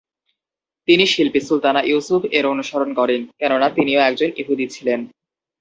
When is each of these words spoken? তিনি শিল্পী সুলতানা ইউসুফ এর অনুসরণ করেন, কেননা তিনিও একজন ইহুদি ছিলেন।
তিনি 0.87 1.05
শিল্পী 1.05 1.39
সুলতানা 1.39 1.81
ইউসুফ 1.83 2.21
এর 2.31 2.45
অনুসরণ 2.45 2.89
করেন, 2.93 3.21
কেননা 3.39 3.67
তিনিও 3.69 3.99
একজন 3.99 4.29
ইহুদি 4.37 4.65
ছিলেন। 4.67 4.99